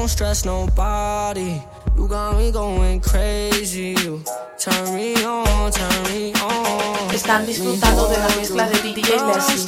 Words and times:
don't 0.00 0.08
stress 0.08 0.46
nobody. 0.46 1.60
You 1.94 2.08
got 2.08 2.38
me 2.38 2.50
going 2.50 3.00
crazy. 3.00 3.94
You 4.00 4.22
turn 4.58 4.94
me 4.94 5.14
on, 5.24 5.70
turn 5.70 6.02
me 6.04 6.32
on. 6.40 7.14
Están 7.14 7.44
disfrutando 7.44 8.08
de 8.08 8.16
la 8.16 8.28
mezcla 8.36 8.66
de 8.70 8.78
DJ 8.80 9.20
Leslie. 9.26 9.60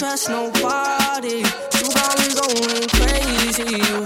Me 2.19 2.29
going 2.35 2.89
crazy. 2.99 3.71
You 3.87 3.99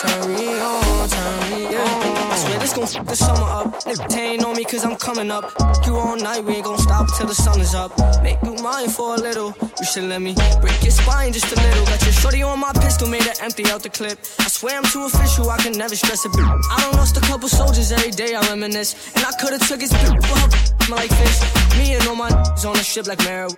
turn 0.00 0.22
me 0.34 0.48
on, 0.60 1.08
turn 1.08 1.40
me 1.50 1.76
on. 1.76 2.32
I 2.32 2.36
swear 2.36 2.58
this 2.58 2.72
gon' 2.72 2.84
f 2.84 3.06
the 3.06 3.16
summer 3.16 3.48
up. 3.58 3.66
Niggas 3.84 4.16
ain't 4.16 4.44
on 4.44 4.56
me 4.56 4.64
cause 4.64 4.84
I'm 4.84 4.96
coming 4.96 5.30
up. 5.30 5.44
You 5.84 5.96
all 5.96 6.16
night, 6.16 6.44
we 6.44 6.54
ain't 6.56 6.64
gon' 6.64 6.78
stop 6.78 7.06
till 7.16 7.26
the 7.26 7.34
sun 7.34 7.60
is 7.60 7.74
up. 7.74 7.92
Make 8.22 8.38
you 8.42 8.54
mine 8.62 8.88
for 8.88 9.14
a 9.14 9.18
little. 9.18 9.54
You 9.78 9.84
should 9.84 10.04
let 10.04 10.22
me 10.22 10.34
break 10.60 10.82
your 10.82 10.92
spine 10.92 11.32
just 11.32 11.50
a 11.52 11.56
little. 11.60 11.84
Got 11.86 12.02
your 12.02 12.12
shorty 12.12 12.42
on 12.42 12.58
my 12.58 12.72
pistol, 12.72 13.08
made 13.08 13.24
her 13.24 13.34
empty 13.40 13.64
out 13.66 13.82
the 13.82 13.90
clip. 13.90 14.18
I 14.38 14.48
swear 14.48 14.76
I'm 14.78 14.84
too 14.84 15.04
official, 15.04 15.50
I 15.50 15.58
can 15.58 15.72
never 15.72 15.96
stress 15.96 16.24
a 16.24 16.30
bit. 16.30 16.46
I 16.46 16.76
don't 16.82 16.96
lost 16.96 17.16
a 17.16 17.20
couple 17.20 17.48
soldiers 17.48 17.92
every 17.92 18.12
day, 18.12 18.34
I 18.34 18.40
reminisce. 18.48 18.94
And 19.14 19.24
I 19.24 19.32
could've 19.40 19.66
took 19.66 19.80
his 19.80 19.92
bit, 19.92 20.20
but 20.20 20.38
her 20.40 20.94
like 20.94 21.10
fish. 21.10 21.38
Me 21.78 21.94
and 21.94 22.06
all 22.06 22.16
my 22.16 22.30
on 22.64 22.76
a 22.76 22.82
ship 22.82 23.06
like 23.06 23.18
marijuana. 23.18 23.56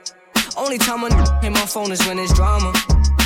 Only 0.57 0.79
time 0.79 1.05
I 1.05 1.09
hit 1.43 1.53
my 1.53 1.67
phone 1.67 1.91
is 1.91 2.07
when 2.07 2.19
it's 2.19 2.33
drama. 2.33 2.73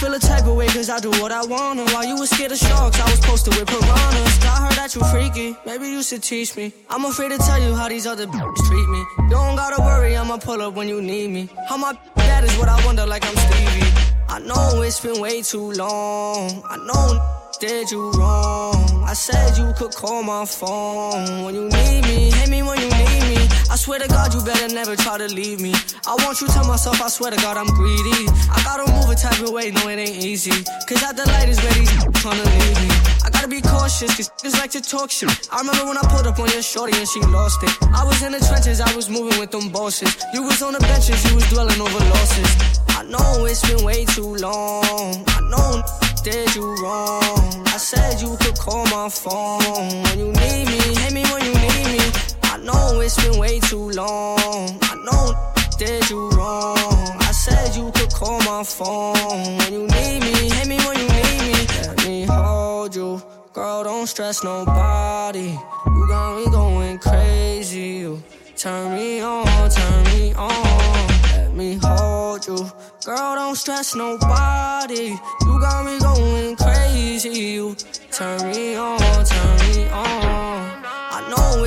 Feel 0.01 0.15
a 0.15 0.19
type 0.21 0.47
of 0.47 0.55
way 0.55 0.69
cause 0.69 0.89
I 0.89 1.01
do 1.01 1.11
what 1.11 1.33
I 1.33 1.45
wanna. 1.45 1.85
While 1.93 2.05
you 2.05 2.15
was 2.15 2.31
scared 2.31 2.53
of 2.53 2.59
sharks, 2.59 3.01
I 3.01 3.11
was 3.11 3.19
posted 3.19 3.57
with 3.57 3.67
piranhas. 3.67 4.45
I 4.45 4.63
heard 4.63 4.77
that 4.77 4.95
you 4.95 5.03
freaky, 5.11 5.57
maybe 5.67 5.89
you 5.89 6.05
should 6.05 6.23
teach 6.23 6.57
me. 6.57 6.73
I'm 6.89 7.05
afraid 7.05 7.31
to 7.33 7.39
tell 7.39 7.61
you 7.61 7.75
how 7.75 7.89
these 7.89 8.07
other 8.07 8.27
bitches 8.27 8.69
treat 8.69 8.89
me. 8.89 9.05
Don't 9.29 9.57
gotta 9.57 9.83
worry, 9.83 10.17
I'ma 10.17 10.37
pull 10.37 10.63
up 10.63 10.75
when 10.75 10.89
you 10.89 11.03
need 11.03 11.31
me. 11.31 11.49
How 11.69 11.77
my 11.77 11.99
that 12.15 12.45
is 12.45 12.57
what 12.59 12.69
I 12.69 12.85
wonder 12.87 13.07
like 13.07 13.27
I'm 13.27 13.37
Stevie. 13.37 13.93
I 14.29 14.39
know 14.39 14.83
it's 14.83 15.01
been 15.01 15.21
way 15.21 15.43
too 15.43 15.73
long. 15.73 16.63
I 16.71 16.77
know 16.77 17.39
did 17.59 17.91
you 17.91 18.13
wrong. 18.13 19.03
I 19.05 19.15
said 19.15 19.59
you 19.59 19.73
could 19.77 19.93
call 19.93 20.23
my 20.23 20.45
phone 20.45 21.45
when 21.45 21.57
you 21.57 21.69
need 21.69 22.03
me. 22.05 22.31
Hit 22.31 22.49
me 22.49 22.63
when 22.63 22.79
you 22.79 22.89
need 22.89 23.23
me. 23.31 23.38
Swear 23.79 24.01
to 24.01 24.09
God, 24.09 24.35
you 24.35 24.43
better 24.43 24.75
never 24.75 24.97
try 24.97 25.19
to 25.19 25.29
leave 25.29 25.61
me. 25.61 25.73
I 26.05 26.19
want 26.27 26.41
you 26.41 26.49
to 26.49 26.65
myself, 26.67 27.01
I 27.01 27.07
swear 27.07 27.31
to 27.31 27.37
God, 27.37 27.57
I'm 27.57 27.71
greedy. 27.79 28.27
I 28.51 28.61
gotta 28.67 28.91
move 28.91 29.09
a 29.09 29.15
type 29.15 29.39
of 29.39 29.51
way, 29.51 29.71
no, 29.71 29.87
it 29.87 30.03
ain't 30.03 30.19
easy. 30.19 30.51
Cause 30.91 31.01
at 31.07 31.15
the 31.15 31.23
light 31.31 31.49
is 31.49 31.63
ready, 31.63 31.87
tryna 32.19 32.43
leave 32.43 32.75
me. 32.83 32.91
I 33.23 33.31
gotta 33.31 33.47
be 33.47 33.63
cautious, 33.63 34.11
cause 34.17 34.31
niggas 34.43 34.59
like 34.59 34.73
to 34.73 34.83
talk 34.83 35.13
shit. 35.13 35.31
I 35.53 35.61
remember 35.61 35.87
when 35.87 35.97
I 35.97 36.03
pulled 36.11 36.27
up 36.27 36.41
on 36.41 36.51
your 36.51 36.61
shorty 36.61 36.99
and 36.99 37.07
she 37.07 37.21
lost 37.31 37.63
it. 37.63 37.71
I 37.95 38.03
was 38.03 38.21
in 38.21 38.33
the 38.33 38.41
trenches, 38.41 38.81
I 38.81 38.93
was 38.97 39.09
moving 39.09 39.39
with 39.39 39.53
them 39.53 39.71
bosses. 39.71 40.11
You 40.35 40.43
was 40.43 40.61
on 40.61 40.73
the 40.73 40.81
benches, 40.81 41.23
you 41.31 41.37
was 41.37 41.49
dwelling 41.49 41.81
over 41.81 42.03
losses. 42.11 42.51
I 42.99 43.05
know 43.05 43.47
it's 43.47 43.63
been 43.63 43.85
way 43.87 44.05
too 44.07 44.35
long. 44.43 45.23
I 45.29 45.41
know 45.55 45.87
did 46.25 46.53
you 46.57 46.67
wrong. 46.83 47.63
I 47.71 47.79
said 47.79 48.21
you 48.21 48.37
could 48.43 48.59
call 48.59 48.85
my 48.91 49.09
phone 49.09 50.03
when 50.03 50.19
you 50.19 50.33
need 50.35 50.67
me. 50.67 50.83
Hit 50.99 51.15
me 51.15 51.23
when 51.31 51.47
you 51.47 51.55
need 51.55 51.87
me. 51.95 52.28
I 52.59 52.61
know 52.63 53.01
it's 53.01 53.15
been 53.23 53.39
way 53.39 53.61
too 53.61 53.91
long. 53.91 54.37
I 54.83 54.97
know 55.05 55.33
did 55.79 56.11
you 56.11 56.29
wrong. 56.31 56.77
I 57.21 57.31
said 57.31 57.77
you 57.77 57.93
could 57.93 58.13
call 58.13 58.41
my 58.41 58.65
phone 58.65 59.15
when 59.59 59.73
you 59.73 59.87
need 59.87 60.21
me. 60.23 60.51
Hit 60.51 60.67
me 60.67 60.77
when 60.79 60.99
you 60.99 61.07
need 61.07 61.41
me. 61.47 61.67
Let 61.87 62.05
me 62.05 62.25
hold 62.25 62.97
you. 62.97 63.23
Girl, 63.53 63.85
don't 63.85 64.09
stress 64.09 64.43
nobody. 64.43 65.57
You 65.87 66.07
got 66.09 66.37
me 66.37 66.51
going 66.51 66.99
crazy. 66.99 68.01
You 68.03 68.23
turn 68.57 68.97
me 68.97 69.21
on, 69.21 69.71
turn 69.71 70.05
me 70.07 70.35
on. 70.35 71.09
Let 71.37 71.55
me 71.55 71.79
hold 71.81 72.45
you. 72.45 72.59
Girl, 73.05 73.37
don't 73.37 73.55
stress 73.55 73.95
nobody. 73.95 75.17
You 75.43 75.61
got 75.61 75.87
me 75.87 75.97
going 76.01 76.57
crazy. 76.57 77.39
You 77.39 77.77
turn 78.11 78.51
me 78.51 78.75
on, 78.75 78.99
turn 78.99 79.59
me 79.71 79.89
on. 79.91 80.28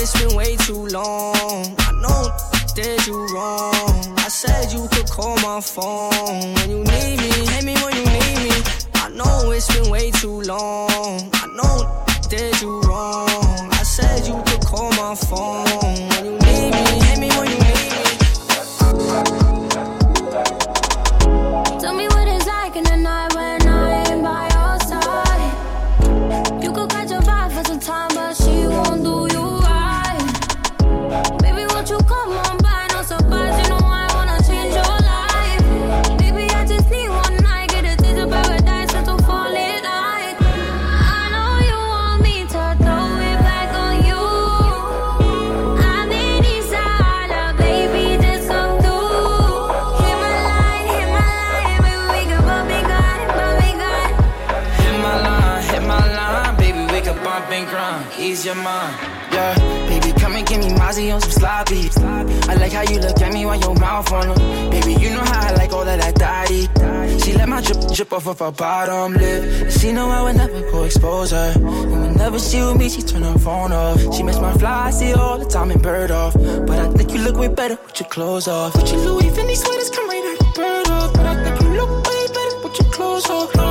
It's 0.04 0.20
been 0.20 0.36
way 0.36 0.56
too 0.56 0.88
long. 0.88 1.76
I 1.78 1.92
know 2.02 2.32
did 2.74 3.06
you 3.06 3.24
wrong. 3.36 4.18
I 4.18 4.30
said 4.30 4.74
you 4.74 4.88
could 4.88 5.08
call 5.08 5.36
my 5.42 5.62
phone 5.62 6.56
when 6.56 6.72
you 6.72 6.84
need 6.84 7.20
me. 7.20 7.30
Hit 7.54 7.64
me 7.64 7.76
when 7.76 7.96
you 7.96 8.06
need 8.06 8.50
me. 8.50 8.64
I 8.96 9.10
know 9.10 9.52
it's 9.52 9.72
been 9.72 9.92
way 9.92 10.10
too 10.10 10.42
long. 10.42 11.30
I 11.34 11.46
know 11.56 12.04
did 12.30 12.60
you 12.62 12.82
wrong. 12.82 13.30
I 13.30 13.84
said 13.84 14.26
you 14.26 14.42
could 14.48 14.66
call 14.66 14.90
my 14.94 15.14
phone 15.14 15.70
when 16.10 16.26
you 16.26 16.41
yeah. 59.32 59.88
Baby, 59.90 60.20
come 60.20 60.36
and 60.36 60.48
give 60.48 60.60
me 60.60 60.70
Mozzie 60.70 61.14
on 61.14 61.22
some 61.22 61.32
sloppy. 61.32 61.90
I 62.50 62.56
like 62.56 62.72
how 62.72 62.84
you 62.84 63.00
look 63.00 63.20
at 63.22 63.34
me 63.34 63.46
while 63.46 63.60
your 63.60 63.76
mouth 63.76 64.12
on 64.12 64.30
them. 64.30 64.70
Baby, 64.70 64.94
you 64.94 65.10
know 65.10 65.22
how 65.22 65.48
I 65.48 65.52
like 65.54 65.72
all 65.74 65.88
of 65.88 66.00
that 66.00 66.16
daddy. 66.16 66.70
She 67.20 67.34
let 67.34 67.50
my 67.50 67.62
drip 67.62 67.80
drip 67.94 68.14
off 68.14 68.28
of 68.28 68.40
her 68.40 68.52
bottom 68.52 69.14
lip. 69.14 69.72
She 69.72 69.92
know 69.92 70.10
I 70.10 70.24
would 70.24 70.38
never 70.38 70.62
go 70.72 70.84
expose 70.84 71.32
her. 71.32 71.54
And 71.56 72.02
whenever 72.02 72.40
she 72.40 72.62
with 72.62 72.78
me, 72.78 72.90
she 72.90 73.02
turn 73.02 73.24
her 73.24 73.38
phone 73.40 73.72
off. 73.72 74.00
She 74.16 74.24
makes 74.24 74.40
my 74.40 74.54
fly, 74.54 74.88
I 74.88 74.92
see 74.92 75.14
all 75.14 75.38
the 75.38 75.46
time 75.46 75.72
and 75.72 75.82
bird 75.82 76.12
off. 76.12 76.34
But 76.34 76.78
I 76.80 76.88
think 76.94 77.12
you 77.14 77.20
look 77.20 77.36
way 77.38 77.50
better 77.50 77.78
with 77.86 78.00
your 78.00 78.10
clothes 78.10 78.48
off. 78.48 78.76
With 78.76 78.92
your 78.92 79.02
Louis 79.02 79.30
Vuitton 79.36 79.56
sweaters, 79.56 79.90
come 79.90 80.08
right 80.08 80.26
out 80.32 80.40
the 80.40 80.52
bird 80.56 80.88
off. 80.90 81.14
But 81.14 81.26
I 81.26 81.44
think 81.44 81.62
you 81.62 81.70
look 81.80 81.92
way 82.08 82.28
better 82.38 82.58
with 82.64 82.80
your 82.80 82.92
clothes 82.92 83.30
off. 83.30 83.71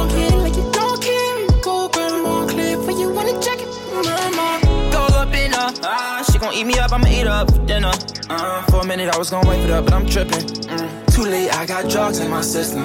Gon' 6.40 6.54
eat 6.54 6.64
me 6.64 6.78
up, 6.78 6.92
I'ma 6.92 7.06
eat 7.08 7.26
up 7.26 7.50
for 7.52 7.64
dinner. 7.66 7.92
Uh, 8.28 8.62
for 8.64 8.80
a 8.80 8.86
minute, 8.86 9.14
I 9.14 9.18
was 9.18 9.30
gon' 9.30 9.46
wait 9.46 9.60
for 9.60 9.68
that, 9.68 9.84
but 9.84 9.92
I'm 9.92 10.06
tripping. 10.06 10.40
Mm. 10.40 11.14
Too 11.14 11.22
late, 11.22 11.50
I 11.54 11.66
got 11.66 11.90
drugs 11.90 12.18
in 12.18 12.30
my 12.30 12.40
system. 12.40 12.82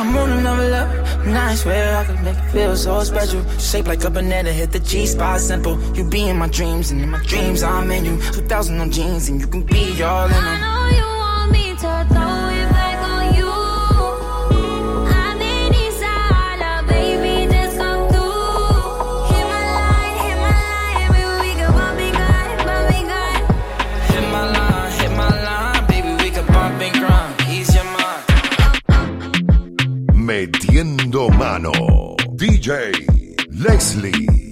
I'm 0.00 0.16
on 0.16 0.30
another 0.30 0.68
level, 0.68 1.04
and 1.26 1.36
I 1.36 1.54
swear 1.54 1.96
I 1.96 2.04
could 2.04 2.22
make 2.22 2.36
it 2.36 2.50
feel 2.52 2.76
so 2.76 3.02
special. 3.02 3.42
Shaped 3.58 3.88
like 3.88 4.04
a 4.04 4.10
banana, 4.10 4.52
hit 4.52 4.70
the 4.72 4.78
G 4.78 5.06
spot 5.06 5.40
simple. 5.40 5.80
You 5.96 6.04
be 6.08 6.28
in 6.28 6.36
my 6.36 6.48
dreams, 6.48 6.90
and 6.92 7.00
in 7.00 7.10
my 7.10 7.22
dreams 7.24 7.62
I'm 7.62 7.90
in 7.90 8.04
you. 8.04 8.20
2000 8.32 8.80
on 8.80 8.90
jeans, 8.92 9.28
and 9.28 9.40
you 9.40 9.46
can 9.46 9.62
be 9.62 10.00
all 10.02 10.26
in 10.26 10.32
I 10.34 10.40
them. 10.40 10.60
know 10.60 10.96
you 10.96 11.17
Mano. 31.26 32.14
DJ 32.36 32.92
Lesly. 33.50 34.47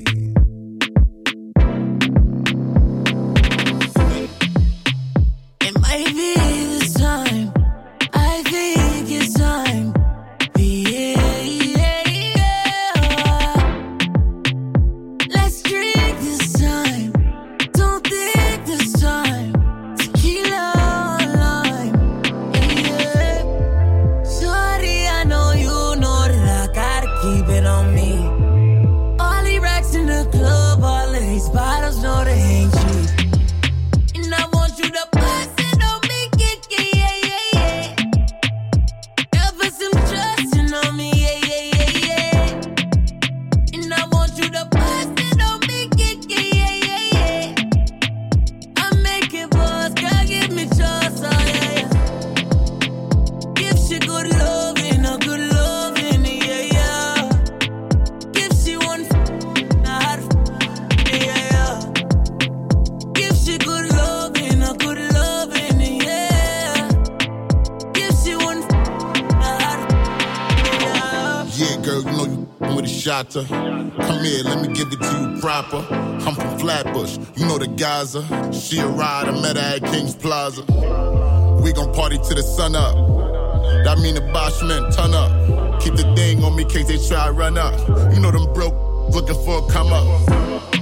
Come 73.44 74.24
here, 74.24 74.42
let 74.44 74.66
me 74.66 74.72
give 74.72 74.90
it 74.90 74.98
to 74.98 75.20
you 75.20 75.40
proper. 75.42 75.84
I'm 75.90 76.34
from 76.34 76.58
Flatbush, 76.58 77.18
you 77.36 77.44
know 77.46 77.58
the 77.58 77.66
Gaza. 77.66 78.22
She 78.50 78.78
a 78.78 78.86
I 78.88 79.30
met 79.42 79.56
her 79.56 79.76
at 79.76 79.82
King's 79.92 80.14
Plaza. 80.14 80.62
We 81.62 81.72
gon' 81.74 81.92
party 81.92 82.16
till 82.16 82.36
the 82.36 82.42
sun 82.42 82.74
up. 82.74 82.94
That 83.84 83.98
mean 83.98 84.14
the 84.14 84.22
Boschman 84.22 84.94
turn 84.96 85.12
up. 85.12 85.80
Keep 85.82 85.96
the 85.96 86.14
thing 86.16 86.42
on 86.44 86.56
me 86.56 86.64
case 86.64 86.88
they 86.88 86.96
try 86.96 87.26
to 87.26 87.32
run 87.32 87.58
up. 87.58 87.78
You 88.14 88.20
know 88.20 88.30
them 88.30 88.50
broke 88.54 88.74
looking 89.14 89.44
for 89.44 89.58
a 89.58 89.70
come 89.70 89.92
up. 89.92 90.75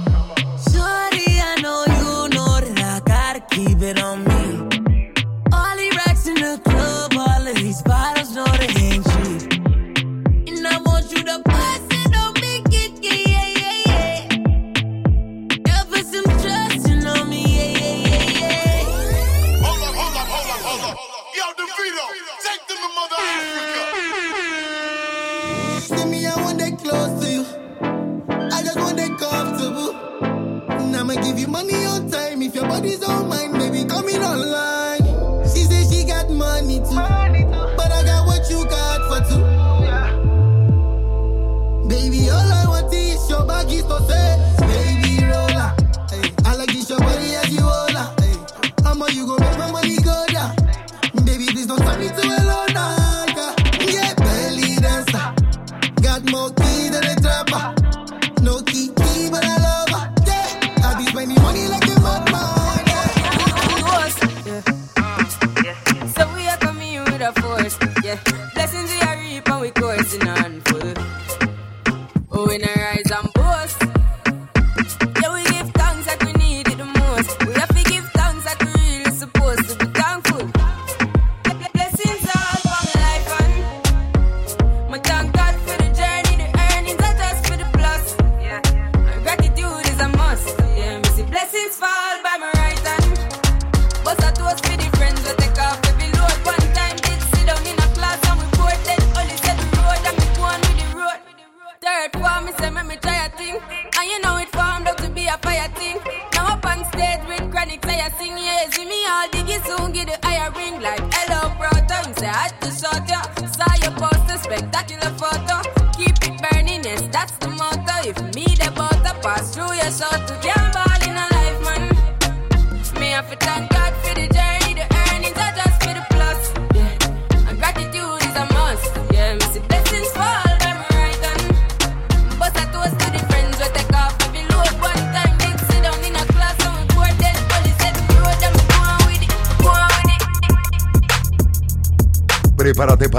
Body's 32.85 33.03
on 33.03 33.27
mine, 33.29 33.51
baby. 33.53 33.85
Coming 33.85 34.21
online. 34.21 35.01
She 35.49 35.63
say 35.63 35.83
she 35.89 36.05
got 36.05 36.29
money 36.29 36.79
too, 36.79 36.95
but 37.77 37.91
I 37.91 38.03
got 38.03 38.27
what 38.27 38.49
you 38.49 38.63
got 38.65 38.99
for 39.09 39.21
two. 39.29 39.41
Baby, 41.89 42.29
all 42.29 42.51
I 42.51 42.65
want 42.67 42.93
is 42.93 43.29
your 43.29 43.45
baggy 43.45 43.81
to 43.81 43.99
say, 44.07 44.15
eh? 44.15 44.37
baby 44.67 45.23
roller. 45.25 45.73
Hey, 46.09 46.31
I 46.45 46.55
like 46.55 46.69
this 46.69 46.89
your 46.89 46.99
body 46.99 47.35
as 47.35 47.49
you 47.53 47.61
roller. 47.61 48.07
Hey, 48.19 48.35
I'ma 48.85 49.07
you 49.07 49.25
go 49.25 49.37
make 49.37 49.57
my 49.57 49.71
money 49.71 49.97
go 49.97 50.25
down. 50.31 50.55
Baby, 51.25 51.45
please 51.47 51.67
don't 51.67 51.79
turn 51.79 51.99
me 51.99 52.07
to 52.07 52.21
a 52.21 52.39
loner. 52.49 52.89
Yeah, 53.93 54.13
belly 54.15 54.75
dancer. 54.77 55.33
Got 56.01 56.23
more 56.31 56.51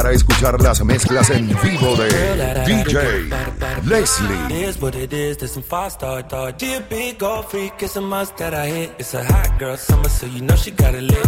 para 0.07 0.15
escuchar 0.15 0.63
las 0.63 0.85
mezclas 0.85 1.31
en 1.31 1.49
vivo 1.49 1.97
de 1.97 2.09
DJ 2.65 3.29
Lesly. 3.87 4.63
Is 4.63 4.81
what 4.81 4.95
it 4.95 5.13
is, 5.13 5.37
there's 5.37 5.51
some 5.51 5.65
five 5.65 5.91
star 5.91 6.23
dog. 6.23 6.61
She 6.61 6.75
a 6.75 6.81
big 6.81 7.21
old 7.25 7.47
freak, 7.47 7.73
it's 7.83 7.97
a 7.97 8.01
must 8.01 8.37
that 8.37 8.55
I 8.55 8.69
hit. 8.69 8.91
It's 9.01 9.15
a 9.15 9.25
hot 9.25 9.59
girl 9.59 9.77
summer, 9.77 10.09
so 10.09 10.27
you 10.27 10.43
know 10.43 10.55
she 10.55 10.71
got 10.71 10.95
it 10.95 11.03
lit. 11.03 11.27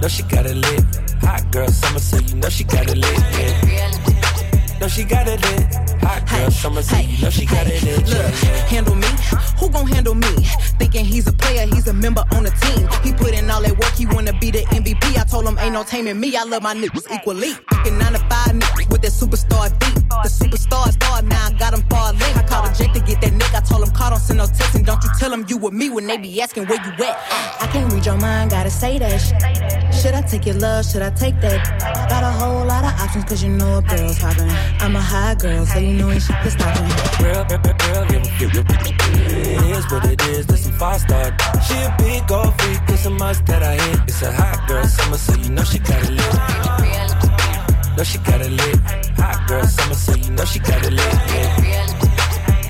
Know 0.00 0.08
she 0.08 0.22
got 0.22 0.46
it 0.46 0.56
lit. 0.56 0.82
Hot 1.20 1.44
girl 1.52 1.68
summer, 1.68 2.00
so 2.00 2.16
you 2.16 2.36
know 2.36 2.48
she 2.48 2.64
got 2.64 2.88
it 2.88 2.96
lit. 2.96 3.18
Yeah. 3.38 4.78
Know 4.80 4.88
she 4.88 5.04
got 5.04 5.28
it 5.28 5.42
lit. 5.42 5.89
Hot 6.10 6.28
girl 6.28 6.50
summer, 6.50 6.82
you 7.06 7.22
know 7.22 7.30
she 7.30 7.46
got 7.46 7.68
it 7.68 7.86
in. 7.86 8.02
Look, 8.10 8.34
handle 8.66 8.96
me? 8.96 9.06
Who 9.60 9.70
gon' 9.70 9.86
handle 9.86 10.16
me? 10.16 10.26
Thinking 10.76 11.04
he's 11.04 11.28
a 11.28 11.32
player, 11.32 11.66
he's 11.66 11.86
a 11.86 11.92
member 11.92 12.24
on 12.32 12.42
the 12.42 12.50
team. 12.50 12.88
He 13.04 13.12
put 13.12 13.32
in 13.32 13.48
all 13.48 13.62
that 13.62 13.78
work, 13.78 13.94
he 13.94 14.06
wanna 14.06 14.32
be 14.40 14.50
the 14.50 14.62
MVP. 14.74 15.16
I 15.16 15.22
told 15.22 15.46
him 15.46 15.56
ain't 15.60 15.72
no 15.72 15.84
taming 15.84 16.18
me. 16.18 16.34
I 16.34 16.42
love 16.42 16.64
my 16.64 16.74
niggas 16.74 17.06
equally. 17.14 17.52
Fucking 17.70 17.96
nine 17.96 18.16
five 18.44 18.90
with 18.90 19.02
that 19.02 19.12
superstar 19.12 19.70
beat. 19.80 19.94
The 20.22 20.28
superstar 20.28 20.92
star, 20.92 21.22
now 21.22 21.46
I 21.46 21.52
got 21.52 21.74
him 21.74 21.82
far 21.88 22.12
link. 22.12 22.36
I 22.36 22.42
called 22.42 22.70
a 22.70 22.74
Jake 22.74 22.92
to 22.94 23.00
get 23.00 23.20
that 23.20 23.32
nigga. 23.32 23.56
I 23.56 23.60
told 23.60 23.86
him 23.86 23.94
call, 23.94 24.10
don't 24.10 24.18
send 24.18 24.38
no 24.38 24.46
text, 24.46 24.74
and 24.74 24.86
don't 24.86 25.02
you 25.02 25.10
tell 25.18 25.32
him 25.32 25.44
you 25.48 25.56
with 25.56 25.72
me 25.72 25.90
when 25.90 26.06
they 26.06 26.16
be 26.16 26.40
asking 26.40 26.66
where 26.66 26.80
you 26.84 26.92
at. 27.04 27.16
I 27.62 27.66
can't 27.72 27.92
read 27.92 28.06
your 28.06 28.18
mind, 28.18 28.50
gotta 28.50 28.70
say 28.70 28.98
that 28.98 29.18
shit. 29.18 29.94
Should 29.94 30.14
I 30.14 30.22
take 30.22 30.46
your 30.46 30.56
love? 30.56 30.84
Should 30.84 31.02
I 31.02 31.10
take 31.10 31.40
that? 31.40 31.58
Got 32.08 32.24
a 32.24 32.30
whole 32.30 32.64
lot 32.64 32.84
of 32.84 32.92
options, 33.00 33.24
cause 33.24 33.42
you 33.42 33.50
know 33.50 33.78
a 33.78 33.82
girl's 33.82 34.18
hopping. 34.18 34.50
I'm 34.80 34.96
a 34.96 35.00
high 35.00 35.34
girl, 35.34 35.64
so 35.66 35.78
you 35.78 35.94
know 35.94 36.08
when 36.08 36.20
shit 36.20 36.36
is 36.44 36.52
stopping. 36.52 36.88
Real, 37.24 37.44
real, 37.48 37.60
real, 37.60 38.04
real, 38.06 38.64
real, 38.64 39.76
is 39.78 39.90
what 39.90 40.04
it 40.04 40.20
is, 40.28 40.46
there's 40.46 40.62
some 40.62 40.72
five 40.72 41.00
star. 41.00 41.36
She 41.66 41.74
a 41.74 41.94
big 41.98 42.30
old 42.30 42.54
freak, 42.60 42.80
it's 42.88 43.06
a 43.06 43.10
must 43.10 43.46
that 43.46 43.62
I 43.62 43.74
hit. 43.74 44.00
It's 44.08 44.22
a 44.22 44.32
hot 44.32 44.66
girl 44.68 44.84
summer, 44.84 45.16
so 45.16 45.34
you 45.34 45.50
know 45.50 45.64
she 45.64 45.78
got 45.78 46.02
it 46.04 46.10
lit. 46.10 46.99
Know 47.96 48.04
she 48.04 48.18
got 48.18 48.40
it 48.40 48.50
lit. 48.50 48.76
Hot 49.18 49.48
girl 49.48 49.64
summer, 49.64 49.94
so 49.94 50.14
you 50.14 50.30
know 50.30 50.44
she 50.44 50.58
got 50.60 50.84
it 50.84 50.92
lit. 50.92 51.14
Yeah. 51.30 52.09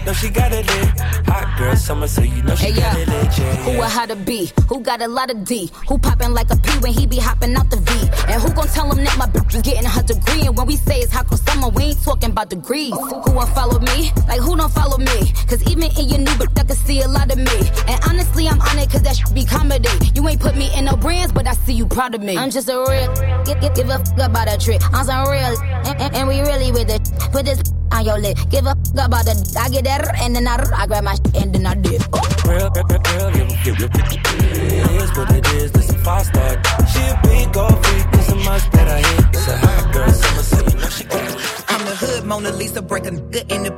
Know 0.07 0.13
she 0.15 0.31
got 0.31 0.51
it 0.53 0.67
lit. 0.67 0.89
Hot 1.29 1.59
girl 1.59 1.77
summer, 1.77 2.07
so 2.09 2.23
you 2.23 2.43
know 2.43 2.55
she 2.55 2.67
Hey, 2.67 2.73
got 2.73 2.97
yeah. 2.97 3.03
it 3.03 3.09
lit. 3.09 3.39
Yeah, 3.39 3.55
Who 3.65 3.83
a 3.83 3.85
how 3.87 4.07
to 4.07 4.17
be? 4.17 4.51
Who 4.69 4.81
got 4.81 5.03
a 5.03 5.09
lot 5.09 5.31
of 5.31 5.45
D? 5.45 5.71
Who 5.89 5.99
poppin' 5.99 6.33
like 6.33 6.51
a 6.51 6.57
P 6.57 6.71
when 6.81 6.93
he 6.93 7.07
be 7.07 7.19
hopping 7.19 7.55
out 7.55 7.69
the 7.71 7.77
V? 7.77 7.93
And 8.33 8.41
who 8.43 8.51
gon' 8.53 8.67
tell 8.69 8.91
him 8.91 9.05
that 9.05 9.19
my 9.19 9.27
bitch 9.27 9.55
is 9.55 9.63
getting 9.63 9.85
her 9.85 10.03
degree? 10.03 10.47
And 10.47 10.57
when 10.57 10.67
we 10.67 10.77
say 10.77 11.01
it's 11.01 11.13
hot 11.13 11.29
girl 11.29 11.37
summer, 11.39 11.69
we 11.69 11.83
ain't 11.93 12.03
talking 12.03 12.31
about 12.31 12.49
degrees. 12.49 12.93
Who 12.95 13.33
won't 13.33 13.51
follow 13.51 13.79
me? 13.79 14.11
Like 14.27 14.41
who 14.41 14.57
don't 14.57 14.73
follow 14.73 14.97
me? 14.97 15.33
Cause 15.47 15.63
even 15.71 15.85
in 15.99 16.09
your 16.09 16.19
new 16.19 16.33
bitch, 16.41 16.59
I 16.59 16.65
can 16.65 16.77
see 16.77 17.03
a 17.03 17.09
lot 17.09 17.31
of 17.31 17.37
me. 17.37 17.59
And 17.87 18.01
honestly, 18.09 18.49
I'm 18.49 18.61
on 18.61 18.79
it 18.79 18.91
cause 18.91 19.03
that 19.03 19.17
should 19.17 19.35
be 19.35 19.45
comedy. 19.45 19.89
You 20.15 20.27
ain't 20.29 20.41
put 20.41 20.57
me 20.57 20.71
in 20.77 20.87
no 20.87 20.97
brands, 20.97 21.33
but 21.33 21.47
I 21.47 21.53
see 21.53 21.75
you 21.75 21.87
proud 21.87 22.15
of 22.15 22.23
me. 22.23 22.39
I'm 22.39 22.51
just 22.51 22.69
a 22.71 22.79
real, 22.89 23.45
give, 23.45 23.61
give, 23.61 23.75
give 23.75 23.89
a 23.91 23.99
fuck 23.99 24.19
about 24.31 24.49
a 24.53 24.57
trick. 24.57 24.81
I'm 24.95 25.05
some 25.05 25.29
real, 25.29 25.55
and, 25.87 26.01
and, 26.01 26.15
and 26.17 26.29
we 26.29 26.41
really 26.41 26.73
with 26.73 26.89
it. 26.91 27.03
Put 27.33 27.45
this 27.45 27.61
on 27.93 28.05
your 28.05 28.19
lip. 28.19 28.39
Give 28.51 28.67
a 28.67 28.75
fuck 28.75 29.07
about 29.07 29.25
the, 29.25 29.35
I 29.59 29.69
get 29.69 29.85
that, 29.85 30.15
and 30.21 30.35
then 30.37 30.47
I, 30.47 30.57
I 30.77 30.87
grab 30.87 31.05
my 31.05 31.17
and 31.35 31.55
then 31.55 31.67
I 31.67 31.75
dip. 31.75 32.03
Real, 32.45 32.71
real, 32.71 32.87
real, 32.87 33.31
real, 33.31 33.49
real, 33.65 33.89
real. 33.89 33.91
It 34.31 34.97
is 34.97 35.00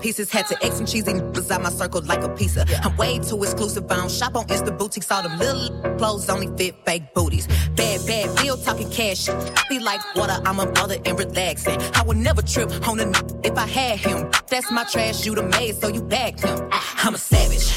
pieces. 0.02 0.30
Had 0.30 0.47
to 0.49 0.56
X 0.64 0.76
some 0.76 0.87
cheesy 0.87 1.12
niggas 1.12 1.50
out 1.50 1.62
my 1.62 1.71
circle 1.71 2.02
like 2.02 2.23
a 2.23 2.28
pizza. 2.28 2.66
I'm 2.82 2.97
way 2.97 3.18
too 3.18 3.42
exclusive. 3.42 3.90
I 3.90 3.97
don't 3.97 4.11
shop 4.11 4.35
on 4.37 4.47
Insta 4.49 4.76
boutiques. 4.76 5.11
All 5.11 5.23
them 5.23 5.38
little 5.38 5.97
clothes 5.97 6.28
only 6.28 6.49
fit 6.59 6.75
fake 6.85 7.14
booties. 7.14 7.47
Bad, 7.76 8.04
bad 8.06 8.37
bill 8.37 8.56
talking 8.56 8.90
cash. 8.90 9.28
Be 9.68 9.78
like 9.78 10.00
water, 10.16 10.38
I'm 10.44 10.59
a 10.59 10.66
mother 10.73 10.97
and 11.06 11.18
relaxing. 11.18 11.80
I 11.94 12.02
would 12.02 12.16
never 12.16 12.42
trip 12.42 12.71
on 12.88 12.99
a 13.00 13.04
n- 13.04 13.14
if 13.44 13.56
I 13.56 13.66
had 13.66 13.99
him. 13.99 14.30
That's 14.49 14.71
my 14.71 14.85
trash, 14.85 15.25
you 15.25 15.35
the 15.35 15.44
maid, 15.44 15.76
so 15.80 15.88
you 15.88 16.02
bagged 16.02 16.40
him. 16.40 16.59
I'm 17.04 17.14
a 17.14 17.18
savage. 17.18 17.73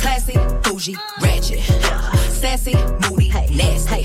Classy, 0.00 0.34
bougie, 0.62 0.96
ratchet. 1.20 1.60
Sassy, 2.30 2.74
moody, 3.00 3.30
nasty. 3.30 4.04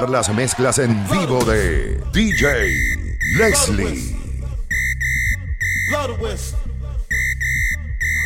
Escuchar 0.00 0.10
las 0.10 0.34
mezclas 0.34 0.78
en 0.78 1.06
vivo 1.10 1.44
de 1.44 2.00
DJ 2.14 2.74
Lesly. 3.36 4.16
Blow 5.90 6.06
the 6.06 6.22
whistle. 6.22 6.58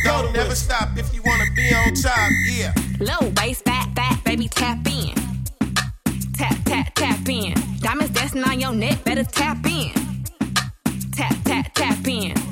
Don't 0.05 0.31
never 0.31 0.55
stop 0.55 0.97
if 0.97 1.13
you 1.13 1.21
wanna 1.25 1.51
be 1.53 1.73
on 1.75 1.93
top, 1.93 2.31
yeah. 2.47 2.73
Low 2.99 3.29
bass, 3.31 3.61
fat, 3.61 3.89
fat, 3.93 4.23
baby, 4.23 4.47
tap 4.47 4.87
in. 4.87 5.15
Tap, 6.37 6.55
tap, 6.63 6.93
tap 6.93 7.27
in. 7.27 7.53
Diamonds 7.81 8.13
dancing 8.13 8.43
on 8.45 8.57
your 8.57 8.73
neck, 8.73 9.03
better 9.03 9.25
tap 9.25 9.57
in. 9.65 9.91
Tap, 11.11 11.35
tap, 11.43 11.73
tap 11.73 12.07
in. 12.07 12.44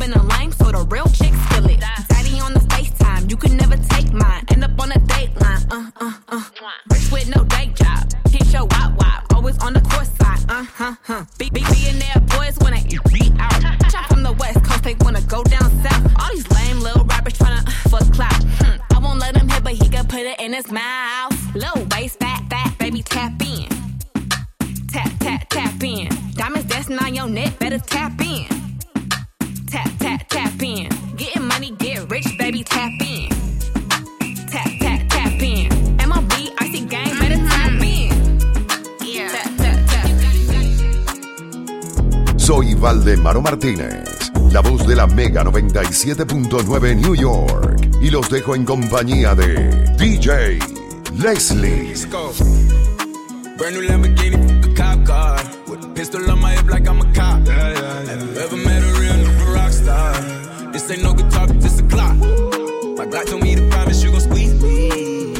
Been 0.00 0.14
a 0.14 0.22
lame, 0.22 0.50
so 0.52 0.72
the 0.72 0.86
real 0.88 1.04
chicks 1.08 1.36
feel 1.48 1.66
it. 1.66 1.78
Daddy 2.08 2.40
on 2.40 2.54
the 2.54 2.60
FaceTime, 2.60 3.28
you 3.28 3.36
can 3.36 3.54
never 3.58 3.76
take 3.76 4.10
mine. 4.14 4.46
End 4.48 4.64
up 4.64 4.80
on 4.80 4.92
a 4.92 4.94
dateline, 4.94 5.70
uh, 5.70 5.90
uh, 6.00 6.12
uh. 6.28 6.42
Rich 6.90 7.12
with 7.12 7.28
no 7.36 7.44
day 7.44 7.70
job. 7.74 8.10
Hit 8.30 8.50
your 8.50 8.64
wop 8.64 8.96
wop, 8.96 9.24
always 9.34 9.58
on 9.58 9.74
the 9.74 9.82
course 9.82 10.08
side, 10.16 10.40
uh, 10.48 10.64
huh, 10.64 10.94
huh. 11.02 11.24
Be, 11.36 11.50
be, 11.50 11.60
billionaire 11.60 12.20
boys 12.20 12.30
when 12.30 12.39
I 12.39 12.39
Soy 43.00 43.16
Valdemaro 43.16 43.40
Martínez, 43.40 44.30
la 44.52 44.60
voz 44.60 44.86
de 44.86 44.94
la 44.94 45.06
Mega 45.06 45.42
97.9 45.42 46.96
New 46.96 47.14
York. 47.14 47.80
Y 48.02 48.10
los 48.10 48.28
dejo 48.28 48.54
en 48.54 48.64
compañía 48.64 49.34
de 49.34 49.70
DJ 49.96 50.58
Leslie. 51.16 51.88
Let's 51.88 52.06
go. 52.10 52.32
Brand 53.56 53.74
new 53.74 53.82
Lamborghini, 53.82 54.36
a 54.36 54.74
cop 54.74 55.06
car. 55.06 55.40
With 55.66 55.82
a 55.82 55.88
pistol 55.94 56.30
on 56.30 56.40
my 56.40 56.52
hip 56.54 56.68
like 56.68 56.86
I'm 56.86 57.00
a 57.00 57.12
cop. 57.14 57.46
Have 57.48 58.22
you 58.22 58.38
ever 58.38 58.56
met 58.56 58.82
a 58.82 59.00
real 59.00 59.14
nigga 59.14 59.54
rock 59.54 59.72
star? 59.72 60.12
This 60.72 60.90
ain't 60.90 61.02
no 61.02 61.14
guitar, 61.14 61.46
this 61.46 61.80
a 61.80 61.82
clock. 61.84 62.16
My 62.16 63.06
Glock 63.06 63.26
told 63.26 63.42
me 63.42 63.54
to 63.54 63.66
promise 63.70 64.02
you 64.02 64.10
gon' 64.10 64.20
squeeze 64.20 64.62
me. 64.62 65.39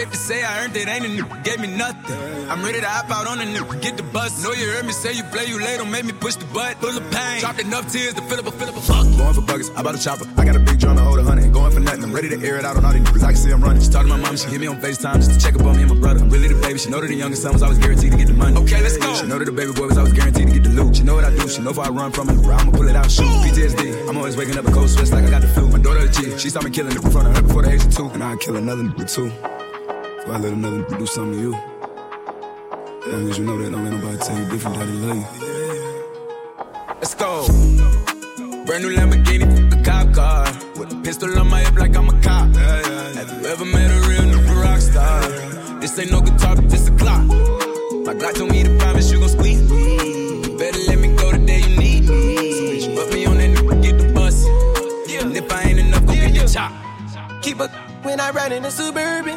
Safe 0.00 0.10
to 0.10 0.16
say 0.16 0.42
I 0.42 0.64
earned 0.64 0.76
it, 0.76 0.88
ain't 0.88 1.04
a 1.04 1.08
nigga 1.08 1.44
gave 1.44 1.60
me 1.60 1.68
nothing. 1.76 2.16
I'm 2.48 2.62
ready 2.64 2.80
to 2.80 2.88
hop 2.88 3.10
out 3.10 3.26
on 3.26 3.38
a 3.40 3.44
nigga, 3.44 3.82
get 3.82 3.96
the 3.96 4.02
bus. 4.02 4.42
Know 4.42 4.52
you 4.52 4.66
heard 4.72 4.86
me 4.86 4.92
say 4.92 5.12
you 5.12 5.24
play, 5.24 5.46
you 5.46 5.58
late, 5.58 5.76
don't 5.78 5.90
make 5.90 6.04
me 6.04 6.12
push 6.12 6.36
the 6.36 6.46
butt. 6.46 6.76
Full 6.80 6.96
of 6.96 7.10
pain, 7.10 7.40
dropped 7.40 7.60
enough 7.60 7.92
tears 7.92 8.14
to 8.14 8.22
fill 8.22 8.40
up 8.40 8.46
a 8.46 8.52
fill 8.52 8.68
up 8.68 8.76
a 8.76 8.80
fuck. 8.80 9.04
Going 9.04 9.34
for 9.34 9.42
buggers, 9.42 9.68
I 9.76 9.82
bought 9.82 9.94
a 9.94 10.02
chopper. 10.02 10.26
I 10.38 10.44
got 10.44 10.56
a 10.56 10.60
big 10.60 10.78
drum 10.78 10.96
to 10.96 11.02
hold 11.02 11.18
a 11.18 11.24
hundred. 11.24 11.52
Going 11.52 11.72
for 11.72 11.80
nothing. 11.80 12.04
I'm 12.04 12.12
ready 12.12 12.28
to 12.30 12.38
air 12.46 12.56
it 12.56 12.64
out 12.64 12.76
on 12.76 12.84
all 12.84 12.92
these 12.92 13.02
niggas. 13.02 13.22
I 13.22 13.32
can 13.32 13.36
see 13.36 13.50
I'm 13.50 13.62
running. 13.62 13.82
She 13.82 13.90
talked 13.90 14.08
to 14.08 14.16
my 14.16 14.16
mom, 14.16 14.36
she 14.36 14.48
hit 14.48 14.60
me 14.60 14.68
on 14.68 14.80
FaceTime 14.80 15.16
just 15.16 15.32
to 15.32 15.38
check 15.38 15.54
up 15.54 15.66
on 15.66 15.76
me 15.76 15.82
and 15.82 15.92
my 15.92 16.00
brother. 16.00 16.20
I'm 16.20 16.30
really 16.30 16.48
the 16.48 16.60
baby. 16.60 16.78
She 16.78 16.88
know 16.90 17.00
that 17.00 17.08
the 17.08 17.20
youngest 17.22 17.42
son 17.42 17.52
was 17.52 17.62
always 17.62 17.78
guaranteed 17.78 18.12
to 18.12 18.18
get 18.18 18.28
the 18.28 18.34
money. 18.34 18.56
Okay, 18.56 18.80
let's 18.80 18.96
go. 18.96 19.14
She 19.14 19.26
know 19.26 19.38
that 19.38 19.44
the 19.44 19.52
baby 19.52 19.72
boy 19.72 19.86
was 19.86 19.98
always 19.98 20.14
guaranteed 20.14 20.48
to 20.48 20.52
get 20.54 20.64
the 20.64 20.70
loot. 20.70 20.96
She 20.96 21.02
know 21.02 21.14
what 21.14 21.24
I 21.24 21.30
do. 21.30 21.46
She 21.48 21.60
know 21.60 21.70
if 21.70 21.78
I 21.78 21.88
run 21.90 22.10
from 22.12 22.30
it, 22.30 22.38
I'ma 22.40 22.72
pull 22.72 22.88
it 22.88 22.96
out, 22.96 23.10
shoot. 23.10 23.28
PTSD. 23.44 24.08
I'm 24.08 24.16
always 24.16 24.36
waking 24.36 24.56
up 24.56 24.66
a 24.66 24.72
cold 24.72 24.88
sweats 24.88 25.12
like 25.12 25.24
I 25.24 25.30
got 25.30 25.42
the 25.42 25.48
flu. 25.48 25.68
My 25.68 25.78
daughter 25.78 26.00
a 26.00 26.08
G. 26.08 26.38
She 26.38 26.48
saw 26.48 26.62
me 26.62 26.70
killing 26.70 26.92
it 26.92 27.04
in 27.04 27.10
front 27.10 27.28
of 27.28 27.36
her 27.36 27.42
before 27.42 27.62
the 27.62 27.72
age 27.72 27.84
of 27.84 27.94
two. 27.94 28.08
And 28.08 28.24
I'd 28.24 28.40
kill 28.40 28.56
another 28.56 28.82
nigga 28.82 29.06
too. 29.14 29.59
I 30.30 30.38
let 30.38 30.52
another 30.52 30.82
do 30.96 31.06
something 31.06 31.32
to 31.32 31.40
you. 31.40 31.54
As 31.54 33.12
long 33.12 33.30
as 33.30 33.38
you 33.38 33.44
know 33.44 33.58
that, 33.58 33.72
don't 33.72 33.84
let 33.84 33.92
nobody 33.94 34.18
tell 34.18 34.38
you 34.38 34.48
different 34.48 34.76
that 34.78 34.86
they 34.86 34.92
love 34.92 35.16
you. 35.16 35.26
Let's 37.00 37.14
go. 37.16 37.46
Brand 38.64 38.84
new 38.84 38.94
Lamborghini, 38.94 39.72
a 39.72 39.82
cop 39.82 40.14
car. 40.14 40.44
With 40.78 40.92
a 40.92 41.00
pistol 41.02 41.36
on 41.36 41.48
my 41.48 41.60
hip 41.60 41.74
like 41.74 41.96
I'm 41.96 42.08
a 42.08 42.22
cop. 42.22 42.54
Have 42.54 43.42
you 43.42 43.48
ever 43.48 43.64
met 43.64 43.90
a 43.90 44.08
real 44.08 44.22
nigga 44.22 44.62
rock 44.62 44.80
star? 44.80 45.20
This 45.80 45.98
ain't 45.98 46.12
no 46.12 46.20
guitar, 46.20 46.54
but 46.54 46.70
this 46.70 46.86
a 46.86 46.92
clock. 46.92 47.26
My 48.06 48.14
Glock 48.14 48.34
told 48.34 48.52
me 48.52 48.62
to 48.62 48.78
promise 48.78 49.10
you 49.10 49.18
gon' 49.18 49.30
squeeze 49.30 49.68
me. 49.68 50.56
Better 50.56 50.78
let 50.86 50.98
me 51.00 51.08
go 51.16 51.32
the 51.32 51.38
day 51.44 51.58
you 51.58 51.76
need 51.76 52.08
me. 52.08 52.52
So 52.52 52.88
bitch, 52.94 53.12
me 53.14 53.26
on 53.26 53.38
that 53.38 53.82
get 53.82 53.98
the 53.98 54.12
bus. 54.14 54.46
Keep 57.42 57.60
up 57.60 57.70
when 58.04 58.20
I 58.20 58.30
ride 58.30 58.52
in 58.52 58.62
the 58.62 58.70
Suburban. 58.70 59.29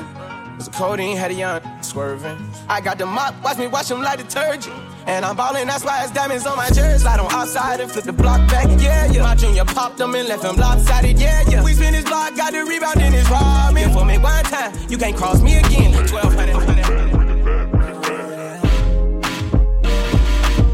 Codeine 0.73 1.15
had 1.15 1.29
a 1.29 1.35
young 1.35 1.61
swerving. 1.83 2.37
I 2.67 2.81
got 2.81 2.97
the 2.97 3.05
mop, 3.05 3.35
watch 3.43 3.59
me 3.59 3.67
wash 3.67 3.89
them 3.89 4.01
like 4.01 4.17
detergent. 4.17 4.75
And 5.05 5.23
I'm 5.23 5.35
ballin', 5.35 5.67
that's 5.67 5.85
why 5.85 6.01
it's 6.01 6.11
diamonds 6.11 6.47
on 6.47 6.57
my 6.57 6.67
jersey. 6.69 6.97
Slide 6.99 7.19
on 7.19 7.31
outside 7.31 7.79
and 7.79 7.91
flip 7.91 8.05
the 8.05 8.13
block 8.13 8.39
back, 8.49 8.67
yeah, 8.81 9.05
yeah. 9.11 9.21
My 9.21 9.35
junior 9.35 9.65
popped 9.65 9.97
them 9.97 10.15
and 10.15 10.27
left 10.27 10.43
him 10.43 10.55
lopsided, 10.55 11.19
yeah, 11.19 11.43
yeah. 11.47 11.63
We 11.63 11.73
spin 11.73 11.93
his 11.93 12.05
block, 12.05 12.35
got 12.35 12.53
the 12.53 12.65
rebound 12.65 13.01
in 13.01 13.13
his 13.13 13.25
ramen. 13.27 13.93
For 13.93 14.03
me 14.03 14.17
one 14.17 14.43
time, 14.45 14.73
you 14.89 14.97
can't 14.97 15.15
cross 15.15 15.41
me 15.41 15.57
again. 15.57 15.93
1200. 15.93 16.55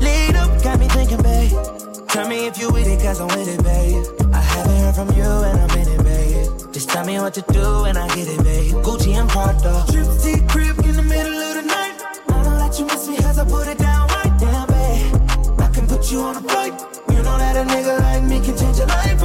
Lead 0.02 0.36
up, 0.36 0.64
got 0.64 0.80
me 0.80 0.88
thinking, 0.88 1.22
babe. 1.22 1.52
Tell 2.08 2.28
me 2.30 2.48
if 2.48 2.58
you 2.58 2.72
with 2.72 2.88
it, 2.88 3.02
cause 3.02 3.20
I'm 3.20 3.28
with 3.28 3.50
it, 3.50 3.62
babe. 3.64 4.06
I 4.34 4.40
haven't 4.40 4.78
heard 4.78 4.96
from 4.96 5.10
you 5.18 5.24
and 5.24 5.60
I'm 5.60 5.78
in 5.78 5.88
it, 5.90 6.04
babe. 6.04 6.09
Just 6.72 6.90
tell 6.90 7.04
me 7.04 7.20
what 7.20 7.34
to 7.34 7.42
do 7.52 7.86
and 7.86 7.98
I 7.98 8.08
get 8.10 8.28
it, 8.28 8.44
babe. 8.44 8.74
Gucci 8.86 9.16
and 9.20 9.28
Prada. 9.28 9.86
Trip 9.92 10.06
to 10.06 10.48
crib 10.48 10.78
in 10.86 10.96
the 10.96 11.02
middle 11.02 11.34
of 11.34 11.56
the 11.56 11.64
night. 11.64 11.98
I 12.30 12.44
don't 12.44 12.60
let 12.60 12.78
you 12.78 12.86
miss 12.86 13.08
me 13.08 13.18
cause 13.18 13.40
I 13.40 13.44
put 13.44 13.68
it 13.68 13.80
down 13.80 14.08
right 14.10 14.40
down, 14.40 14.68
babe. 14.68 15.60
I 15.60 15.68
can 15.74 15.88
put 15.88 16.12
you 16.12 16.22
on 16.22 16.38
a 16.38 16.42
flight. 16.42 16.74
You 17.10 17.24
know 17.24 17.38
that 17.40 17.56
a 17.58 17.64
nigga 17.66 18.00
like 18.00 18.24
me 18.24 18.40
can 18.40 18.56
change 18.56 18.78
your 18.78 18.86
life, 18.86 19.19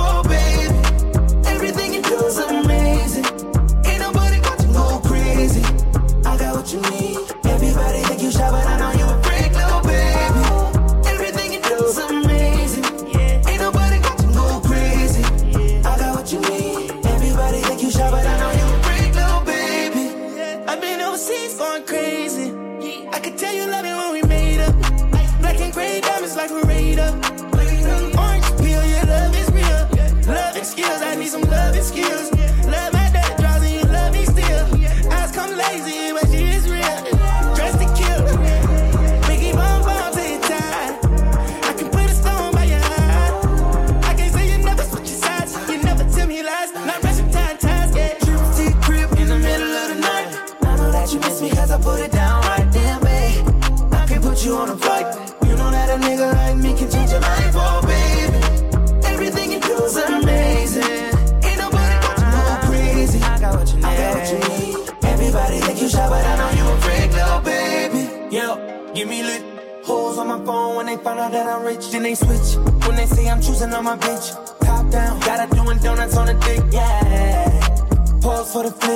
find 71.04 71.20
out 71.20 71.32
that 71.32 71.46
I'm 71.46 71.62
rich. 71.64 71.90
Then 71.90 72.02
they 72.02 72.14
switch 72.14 72.56
when 72.86 72.96
they 72.96 73.06
say 73.06 73.28
I'm 73.28 73.40
choosing 73.40 73.72
on 73.72 73.84
my 73.84 73.96
bitch. 73.96 74.26
Top 74.60 74.90
down, 74.90 75.20
got 75.20 75.38
her 75.40 75.54
doing 75.54 75.78
donuts 75.78 76.16
on 76.16 76.26
the 76.26 76.34
dick, 76.34 76.64
yeah. 76.72 78.20
Pause 78.22 78.52
for 78.52 78.62
the 78.64 78.70
flick. 78.70 78.93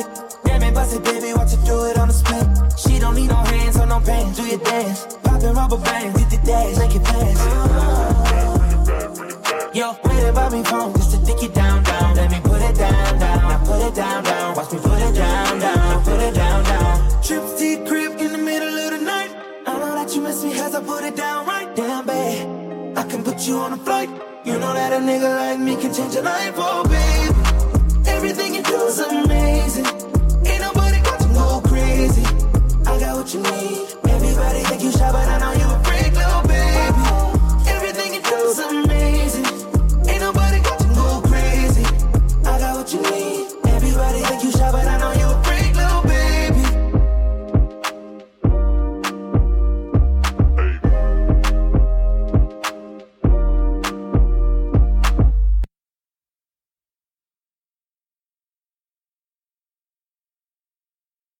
Change 25.98 26.14
your 26.14 26.22
life, 26.22 26.54
oh. 26.56 26.87